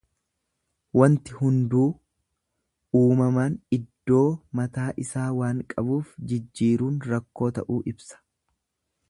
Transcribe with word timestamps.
Wanti 0.99 1.35
hunduu 1.41 1.83
uumamaan 3.01 3.59
iddoo 3.79 4.25
mataa 4.61 4.87
isaa 5.05 5.29
waan 5.43 5.61
qabuuf 5.75 6.17
jijjiiruun 6.33 6.99
rakkoo 7.13 7.53
ta'uu 7.61 7.79
ibsa. 7.95 8.21